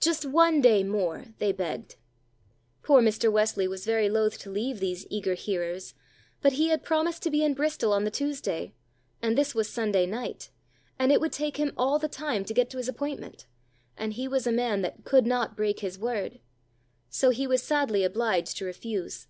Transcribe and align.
"Just 0.00 0.24
one 0.26 0.60
day 0.60 0.82
more," 0.82 1.26
they 1.38 1.52
begged. 1.52 1.94
Poor 2.82 3.00
Mr. 3.00 3.30
Wesley 3.30 3.68
was 3.68 3.86
very 3.86 4.10
loth 4.10 4.36
to 4.38 4.50
leave 4.50 4.80
these 4.80 5.06
eager 5.08 5.34
hearers, 5.34 5.94
but 6.42 6.54
he 6.54 6.70
had 6.70 6.82
promised 6.82 7.22
to 7.22 7.30
be 7.30 7.44
in 7.44 7.54
Bristol 7.54 7.92
on 7.92 8.02
the 8.02 8.10
Tuesday, 8.10 8.74
and 9.22 9.38
this 9.38 9.54
was 9.54 9.70
Sunday 9.70 10.04
night, 10.04 10.50
and 10.98 11.12
it 11.12 11.20
would 11.20 11.30
take 11.30 11.58
him 11.58 11.74
all 11.76 12.00
the 12.00 12.08
time 12.08 12.44
to 12.46 12.52
get 12.54 12.70
to 12.70 12.78
his 12.78 12.88
appointment, 12.88 13.46
and 13.96 14.14
he 14.14 14.26
was 14.26 14.48
a 14.48 14.50
man 14.50 14.82
that 14.82 15.04
could 15.04 15.26
not 15.28 15.56
break 15.56 15.78
his 15.78 15.96
word. 15.96 16.40
So 17.08 17.30
he 17.30 17.46
was 17.46 17.62
sadly 17.62 18.02
obliged 18.02 18.56
to 18.56 18.64
refuse. 18.64 19.28